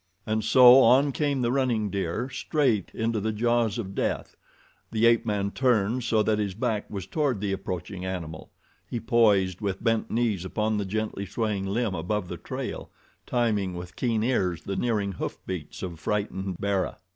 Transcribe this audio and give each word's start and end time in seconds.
And 0.25 0.43
so, 0.43 0.79
on 0.79 1.11
came 1.11 1.43
the 1.43 1.51
running 1.51 1.91
deer, 1.91 2.27
straight 2.27 2.89
into 2.95 3.19
the 3.19 3.31
jaws 3.31 3.77
of 3.77 3.93
death. 3.93 4.35
The 4.91 5.05
ape 5.05 5.27
man 5.27 5.51
turned 5.51 6.03
so 6.05 6.23
that 6.23 6.39
his 6.39 6.55
back 6.55 6.89
was 6.89 7.05
toward 7.05 7.39
the 7.39 7.51
approaching 7.51 8.03
animal. 8.03 8.49
He 8.87 8.99
poised 8.99 9.61
with 9.61 9.83
bent 9.83 10.09
knees 10.09 10.43
upon 10.43 10.77
the 10.77 10.85
gently 10.85 11.27
swaying 11.27 11.67
limb 11.67 11.93
above 11.93 12.29
the 12.29 12.37
trail, 12.37 12.89
timing 13.27 13.75
with 13.75 13.95
keen 13.95 14.23
ears 14.23 14.63
the 14.63 14.75
nearing 14.75 15.11
hoof 15.11 15.37
beats 15.45 15.83
of 15.83 15.99
frightened 15.99 16.57
Bara. 16.59 16.97